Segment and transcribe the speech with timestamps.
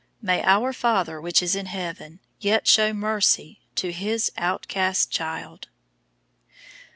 [0.19, 5.67] May our Father which is in heaven yet show mercy to His outcast child!